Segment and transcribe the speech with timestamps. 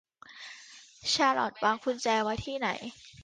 [1.13, 2.69] ชาลอตวางกุญแจไว้ที่ไหน